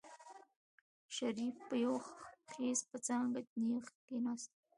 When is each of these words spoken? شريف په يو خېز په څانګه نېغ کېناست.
شريف 1.15 1.55
په 1.67 1.75
يو 1.85 1.95
خېز 2.49 2.79
په 2.89 2.97
څانګه 3.07 3.39
نېغ 3.67 3.85
کېناست. 4.07 4.51